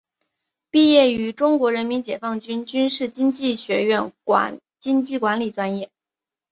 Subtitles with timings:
[0.71, 4.11] 毕业于中国人民解放军军事经济学院
[4.79, 5.91] 经济管理专业。